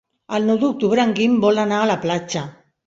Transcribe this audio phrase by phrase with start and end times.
[0.37, 2.47] El nou d'octubre en Guim vol anar a la platja.